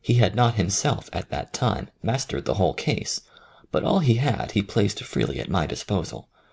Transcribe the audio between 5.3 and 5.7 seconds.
at my